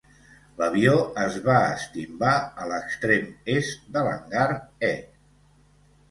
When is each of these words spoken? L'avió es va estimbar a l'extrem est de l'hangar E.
L'avió 0.59 0.93
es 1.23 1.35
va 1.49 1.57
estimbar 1.73 2.31
a 2.63 2.69
l'extrem 2.71 3.27
est 3.57 3.83
de 3.97 4.03
l'hangar 4.07 4.47
E. 4.89 4.91